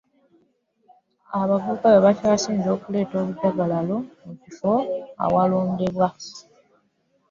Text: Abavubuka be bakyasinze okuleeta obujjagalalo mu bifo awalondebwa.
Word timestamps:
Abavubuka 1.33 1.85
be 1.91 1.99
bakyasinze 2.05 2.69
okuleeta 2.75 3.15
obujjagalalo 3.21 3.97
mu 4.23 4.31
bifo 4.41 4.73
awalondebwa. 5.23 6.07